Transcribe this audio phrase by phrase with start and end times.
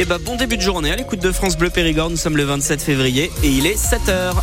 [0.00, 2.10] Et bah bon début de journée à l'écoute de France Bleu Périgord.
[2.10, 4.34] Nous sommes le 27 février et il est 7h.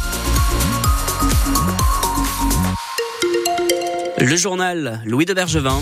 [4.17, 5.82] Le journal Louis de Bergevin.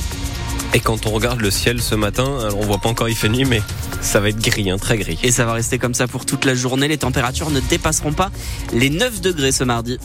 [0.73, 3.45] Et quand on regarde le ciel ce matin, on voit pas encore il fait nuit,
[3.45, 3.61] mais
[4.01, 5.19] ça va être gris, hein, très gris.
[5.21, 6.87] Et ça va rester comme ça pour toute la journée.
[6.87, 8.31] Les températures ne dépasseront pas
[8.73, 9.99] les 9 degrés ce mardi.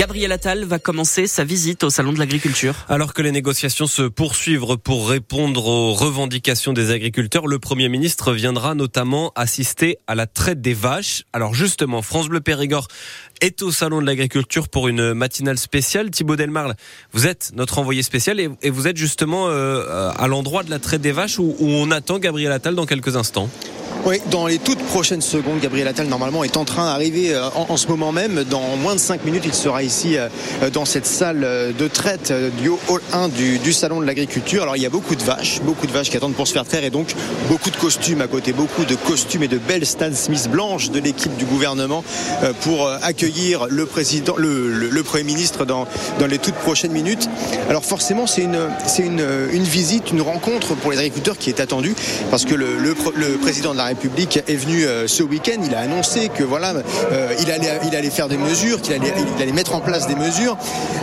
[0.00, 2.74] Gabriel Attal va commencer sa visite au Salon de l'Agriculture.
[2.88, 8.32] Alors que les négociations se poursuivent pour répondre aux revendications des agriculteurs, le Premier ministre
[8.32, 11.24] viendra notamment assister à la traite des vaches.
[11.34, 12.88] Alors justement, France Bleu Périgord
[13.42, 16.10] est au Salon de l'Agriculture pour une matinale spéciale.
[16.10, 16.76] Thibaut Delmarle,
[17.12, 21.02] vous êtes notre envoyé spécial et, vous êtes justement euh, à l'endroit de la traite
[21.02, 23.50] des vaches où on attend Gabriel Attal dans quelques instants.
[24.06, 27.76] Oui, dans les toutes prochaines secondes, Gabriel Attal normalement est en train d'arriver euh, en,
[27.76, 28.44] ce moment même.
[28.44, 30.28] Dans moins de 5 minutes, il sera ici euh,
[30.72, 32.32] dans cette salle euh, de traite
[32.62, 34.62] du hall 1 du, salon de l'agriculture.
[34.62, 36.64] Alors il y a beaucoup de vaches, beaucoup de vaches qui attendent pour se faire
[36.64, 37.14] traire et donc
[37.48, 40.98] beaucoup de costumes à côté, beaucoup de costumes et de belles Stan Smith blanches de
[40.98, 42.02] l'équipe du gouvernement
[42.62, 45.86] pour accueillir le président, le, premier ministre dans,
[46.18, 47.28] dans les toutes prochaines minutes.
[47.68, 51.60] Alors forcément, c'est une, c'est une, une visite, une rencontre pour les agriculteurs qui est
[51.60, 51.94] attendue
[52.30, 55.60] parce que le, le président de la République est venu euh, ce week-end.
[55.64, 56.74] Il a annoncé que voilà,
[57.12, 60.56] euh, il allait, faire des mesures, qu'il allait, allait mettre en place des mesures.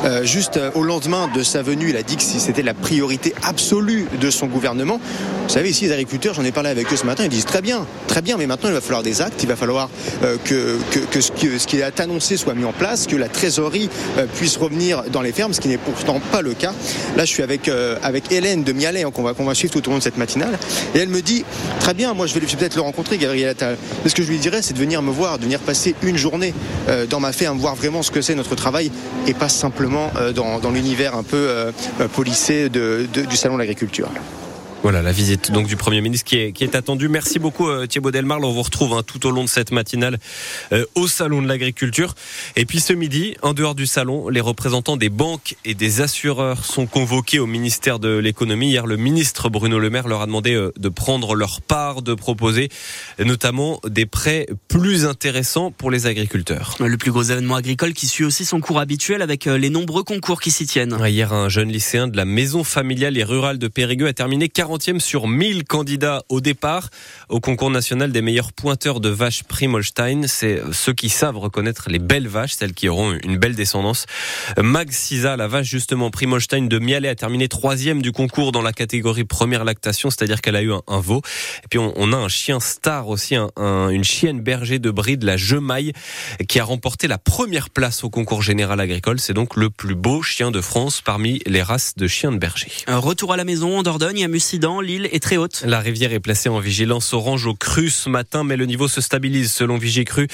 [0.05, 4.07] Euh, juste au lendemain de sa venue, il a dit que c'était la priorité absolue
[4.19, 4.99] de son gouvernement.
[5.47, 7.61] Vous savez, ici, les agriculteurs, j'en ai parlé avec eux ce matin, ils disent très
[7.61, 7.85] bien,
[8.17, 9.91] très bien, mais maintenant il va falloir des actes, il va falloir
[10.43, 10.79] que,
[11.11, 13.89] que, ce, ce, qui, est annoncé soit mis en place, que la trésorerie
[14.35, 16.73] puisse revenir dans les fermes, ce qui n'est pourtant pas le cas.
[17.15, 17.69] Là, je suis avec,
[18.01, 20.17] avec Hélène de Mialet, hein, qu'on va, qu'on va suivre tout au long de cette
[20.17, 20.57] matinale,
[20.95, 21.45] et elle me dit
[21.79, 23.77] très bien, moi je vais peut-être le rencontrer, Gabriel Attal.
[24.03, 26.17] Mais ce que je lui dirais, c'est de venir me voir, de venir passer une
[26.17, 26.55] journée
[26.89, 28.91] euh, dans ma ferme, voir vraiment ce que c'est notre travail
[29.27, 31.71] et pas simplement euh, dans, l'univers un peu euh,
[32.13, 34.09] policé du salon de l'agriculture.
[34.87, 37.09] Voilà la visite donc du Premier ministre qui est, qui est attendue.
[37.09, 38.45] Merci beaucoup euh, Thibaut Delmarle.
[38.45, 40.17] On vous retrouve hein, tout au long de cette matinale
[40.71, 42.15] euh, au Salon de l'Agriculture.
[42.55, 46.63] Et puis ce midi, en dehors du salon, les représentants des banques et des assureurs
[46.63, 48.69] sont convoqués au ministère de l'économie.
[48.69, 52.13] Hier, le ministre Bruno Le Maire leur a demandé euh, de prendre leur part, de
[52.13, 52.69] proposer
[53.19, 56.77] notamment des prêts plus intéressants pour les agriculteurs.
[56.79, 60.39] Le plus gros événement agricole qui suit aussi son cours habituel avec les nombreux concours
[60.39, 60.97] qui s'y tiennent.
[61.05, 64.99] Hier, un jeune lycéen de la maison familiale et rurale de Périgueux a terminé 40e
[64.99, 66.89] sur 1000 candidats au départ
[67.29, 70.27] au concours national des meilleurs pointeurs de vaches Primolstein.
[70.27, 74.05] C'est ceux qui savent reconnaître les belles vaches, celles qui auront une belle descendance.
[74.57, 78.71] Mag Sisa, la vache justement Primolstein de Mialet, a terminé troisième du concours dans la
[78.71, 81.21] catégorie première lactation, c'est-à-dire qu'elle a eu un, veau.
[81.63, 85.93] Et puis on, a un chien star aussi, une chienne berger de bride, la Gemaille,
[86.47, 89.19] qui a remporté la première place au concours général agricole.
[89.19, 92.71] C'est donc le plus beau chien de France parmi les races de chiens de berger.
[92.85, 95.63] Un retour à la maison en Dordogne, à Mussy l'île est très haute.
[95.65, 99.01] La rivière est placée en vigilance orange au cru ce matin, mais le niveau se
[99.01, 100.27] stabilise selon Vigicru.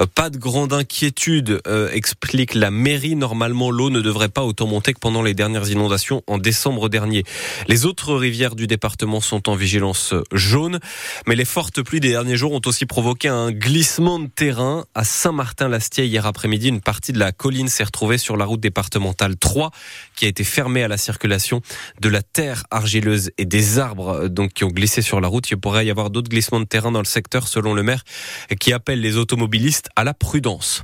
[0.00, 3.14] Euh, pas de grande inquiétude, euh, explique la mairie.
[3.14, 7.24] Normalement, l'eau ne devrait pas autant monter que pendant les dernières inondations en décembre dernier.
[7.68, 10.80] Les autres rivières du département sont en vigilance jaune,
[11.26, 15.04] mais les fortes pluies des derniers jours ont aussi provoqué un glissement de terrain à
[15.04, 16.68] Saint-Martin-Lastier hier après-midi.
[16.68, 19.70] Une partie de la colline s'est retrouvée sur la route départementale 3
[20.16, 21.62] qui a été fermée à la circulation
[22.00, 25.50] de la terre argileuse et des arbres euh, donc qui ont glissé sur la route.
[25.50, 28.04] Il pourrait y avoir d'autres glissements de terrain dans le secteur, selon le maire,
[28.58, 30.82] qui appelle les automobilistes à la prudence.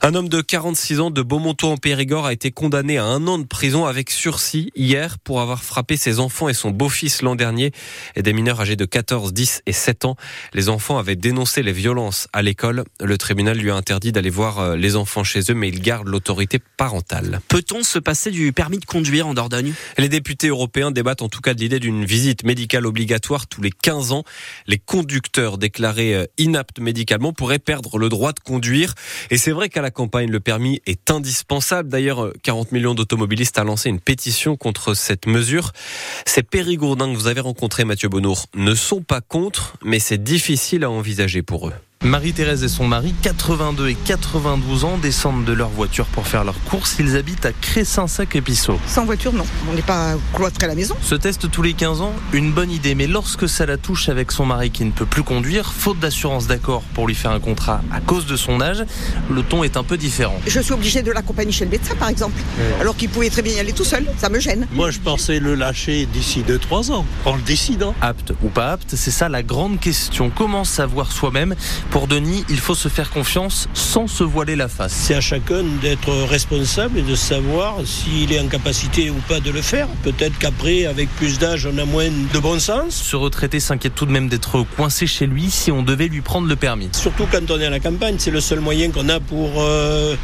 [0.00, 3.38] Un homme de 46 ans de Beaumontot en Périgord a été condamné à un an
[3.38, 7.72] de prison avec sursis hier pour avoir frappé ses enfants et son beau-fils l'an dernier
[8.16, 10.16] et des mineurs âgés de 14, 10 et 7 ans.
[10.54, 12.84] Les enfants avaient dénoncé les violences à l'école.
[13.00, 16.08] Le tribunal lui a interdit d'aller voir euh, les enfants chez eux, mais il garde
[16.08, 17.40] l'autorité parentale.
[17.48, 19.74] Peut-on se passer du permis de conduire en Dordogne?
[19.98, 23.70] Les députés européens débattent en tout cas de l'idée d'une visite médicale obligatoire tous les
[23.70, 24.24] 15 ans.
[24.66, 28.94] Les conducteurs déclarés euh, inaptes médicalement pourraient perdre le droit de conduire.
[29.30, 31.88] Et c'est vrai qu'à la campagne, le permis est indispensable.
[31.88, 35.72] D'ailleurs, 40 euh, millions d'automobilistes a lancé une pétition contre cette mesure.
[36.26, 40.84] Ces périgourdins que vous avez rencontrés, Mathieu Bonour, ne sont pas contre, mais c'est difficile
[40.84, 41.74] à envisager pour eux.
[42.04, 46.60] Marie-Thérèse et son mari, 82 et 92 ans, descendent de leur voiture pour faire leurs
[46.64, 46.96] courses.
[46.98, 48.42] Ils habitent à Cressin-Sac et
[48.88, 49.44] Sans voiture, non.
[49.70, 50.96] On n'est pas cloîtré à la maison.
[51.00, 52.96] Ce test tous les 15 ans, une bonne idée.
[52.96, 56.48] Mais lorsque ça la touche avec son mari qui ne peut plus conduire, faute d'assurance
[56.48, 58.84] d'accord pour lui faire un contrat à cause de son âge,
[59.30, 60.40] le ton est un peu différent.
[60.46, 62.40] Je suis obligée de l'accompagner chez le médecin, par exemple.
[62.80, 64.06] Alors qu'il pouvait très bien y aller tout seul.
[64.18, 64.66] Ça me gêne.
[64.72, 67.94] Moi, je pensais le lâcher d'ici 2-3 ans, en le décidant.
[68.00, 70.32] Apte ou pas apte, c'est ça la grande question.
[70.34, 71.54] Comment savoir soi-même
[71.92, 74.94] Pour Denis, il faut se faire confiance sans se voiler la face.
[74.94, 79.50] C'est à chacun d'être responsable et de savoir s'il est en capacité ou pas de
[79.50, 79.88] le faire.
[80.02, 82.94] Peut-être qu'après, avec plus d'âge, on a moins de bon sens.
[82.94, 86.48] Ce retraité s'inquiète tout de même d'être coincé chez lui si on devait lui prendre
[86.48, 86.88] le permis.
[86.92, 90.16] Surtout quand on est à la campagne, c'est le seul moyen qu'on a pour euh,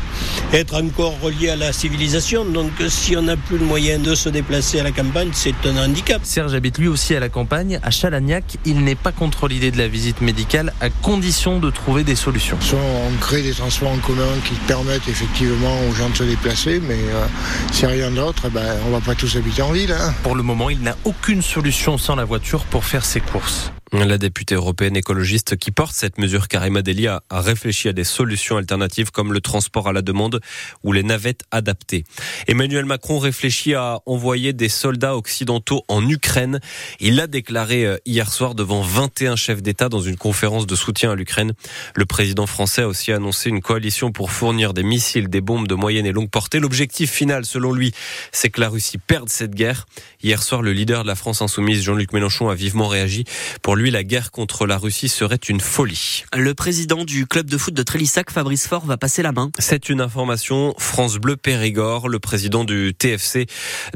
[0.54, 2.46] être encore relié à la civilisation.
[2.46, 5.84] Donc si on n'a plus le moyen de se déplacer à la campagne, c'est un
[5.84, 6.22] handicap.
[6.24, 8.56] Serge habite lui aussi à la campagne, à Chalagnac.
[8.64, 12.58] Il n'est pas contre l'idée de la visite médicale à condition de trouver des solutions.
[12.60, 16.80] Soit on crée des transports en commun qui permettent effectivement aux gens de se déplacer,
[16.86, 17.26] mais euh,
[17.72, 19.92] si rien d'autre, eh ben, on va pas tous habiter en ville.
[19.92, 20.14] Hein.
[20.22, 23.72] Pour le moment, il n'a aucune solution sans la voiture pour faire ses courses.
[23.92, 28.58] La députée européenne écologiste qui porte cette mesure, Karima Deli, a, réfléchi à des solutions
[28.58, 30.40] alternatives comme le transport à la demande
[30.84, 32.04] ou les navettes adaptées.
[32.48, 36.60] Emmanuel Macron réfléchit à envoyer des soldats occidentaux en Ukraine.
[37.00, 41.12] Il l'a déclaré euh, hier soir devant 21 chefs d'État dans une conférence de soutien
[41.12, 41.54] à l'Ukraine.
[41.94, 45.74] Le président français a aussi annoncé une coalition pour fournir des missiles, des bombes de
[45.74, 46.60] moyenne et longue portée.
[46.60, 47.92] L'objectif final, selon lui,
[48.32, 49.86] c'est que la Russie perde cette guerre.
[50.22, 53.24] Hier soir, le leader de la France insoumise, Jean-Luc Mélenchon, a vivement réagi.
[53.62, 56.24] Pour lui, la guerre contre la Russie serait une folie.
[56.36, 59.50] Le président du club de foot de Trélissac, Fabrice Faure, va passer la main.
[59.58, 62.08] C'est une information France Bleu Périgord.
[62.08, 63.46] Le président du TFC,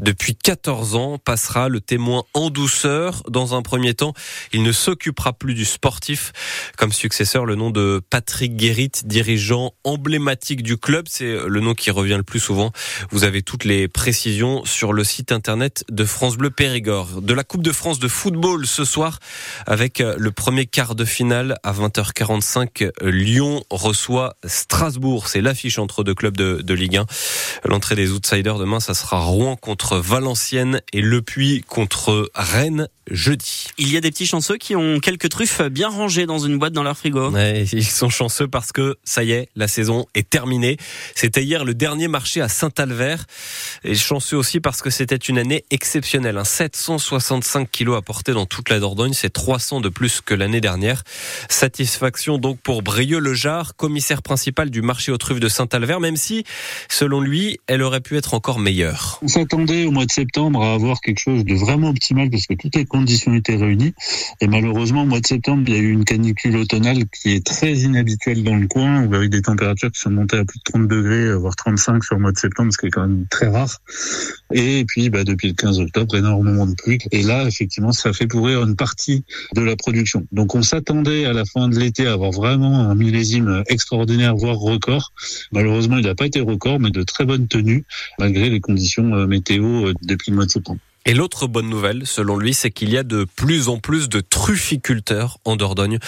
[0.01, 3.23] depuis 14 ans, passera le témoin en douceur.
[3.29, 4.13] Dans un premier temps,
[4.53, 6.31] il ne s'occupera plus du sportif.
[6.77, 11.07] Comme successeur, le nom de Patrick Guérit, dirigeant emblématique du club.
[11.09, 12.71] C'est le nom qui revient le plus souvent.
[13.11, 17.21] Vous avez toutes les précisions sur le site internet de France Bleu Périgord.
[17.21, 19.19] De la Coupe de France de football ce soir,
[19.73, 22.91] avec euh, le premier quart de finale à 20h45.
[23.01, 25.27] Lyon reçoit Strasbourg.
[25.27, 27.05] C'est l'affiche entre deux clubs de, de Ligue 1.
[27.65, 33.67] L'entrée des outsiders demain, ça sera Rouen contre Valenciennes et Le Puy contre Rennes jeudi.
[33.77, 36.71] Il y a des petits chanceux qui ont quelques truffes bien rangées dans une boîte
[36.71, 37.31] dans leur frigo.
[37.31, 40.77] Ouais, ils sont chanceux parce que ça y est, la saison est terminée.
[41.13, 43.25] C'était hier le dernier marché à Saint-Alvert.
[43.83, 46.39] Et chanceux aussi parce que c'était une année exceptionnelle.
[46.43, 51.03] 765 kilos apportés dans toute la Dordogne, c'est 300 de plus que l'année dernière.
[51.49, 56.43] Satisfaction donc pour Brieux-le-Jard, commissaire principal du marché aux truffes de Saint-Alvert, même si,
[56.89, 59.19] selon lui, elle aurait pu être encore meilleure.
[59.21, 62.55] On s'attendait au mois de septembre à avoir quelque chose de vraiment optimal parce que
[62.55, 63.93] toutes les conditions étaient réunies.
[64.41, 67.45] Et malheureusement, au mois de septembre, il y a eu une canicule automnale qui est
[67.45, 70.87] très inhabituelle dans le coin, avec des températures qui sont montées à plus de 30
[70.89, 73.77] degrés, voire 35 sur le mois de septembre, ce qui est quand même très rare.
[74.51, 76.99] Et puis, bah, depuis le 15 octobre, énormément de pluie.
[77.11, 80.25] Et là, effectivement, ça fait pourrir une partie de la production.
[80.31, 84.57] Donc, on s'attendait à la fin de l'été à avoir vraiment un millésime extraordinaire, voire
[84.57, 85.13] record.
[85.51, 87.85] Malheureusement, il n'a pas été record, mais de très bonne tenue,
[88.19, 90.79] malgré les conditions euh, météo euh, depuis le mois de septembre.
[91.05, 94.21] Et l'autre bonne nouvelle, selon lui, c'est qu'il y a de plus en plus de
[94.21, 95.99] trufficulteurs en Dordogne.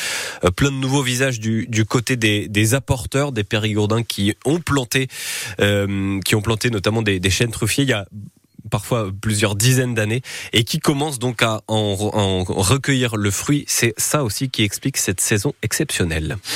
[0.46, 5.10] Euh, plein de nouveaux visages du, côté des, des, apporteurs, des périgourdins qui ont planté,
[5.60, 7.84] euh, qui ont planté notamment des, des chênes truffiers.
[7.84, 8.08] Il y a
[8.70, 10.22] parfois plusieurs dizaines d'années,
[10.54, 13.66] et qui commencent donc à en, en recueillir le fruit.
[13.68, 16.38] C'est ça aussi qui explique cette saison exceptionnelle.